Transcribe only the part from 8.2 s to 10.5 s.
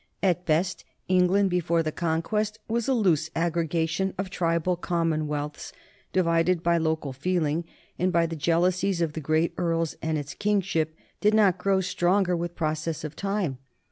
the jealousies of the great earls, and its